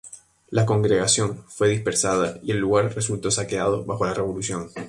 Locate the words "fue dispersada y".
1.47-2.49